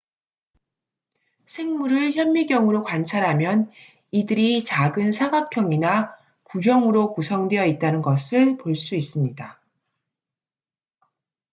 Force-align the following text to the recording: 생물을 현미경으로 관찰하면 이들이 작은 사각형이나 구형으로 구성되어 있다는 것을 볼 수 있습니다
생물을 1.45 2.13
현미경으로 2.13 2.81
관찰하면 2.83 3.69
이들이 4.09 4.63
작은 4.63 5.11
사각형이나 5.11 6.15
구형으로 6.43 7.13
구성되어 7.13 7.67
있다는 7.67 8.01
것을 8.01 8.57
볼 8.57 8.75
수 8.75 8.95
있습니다 8.95 9.61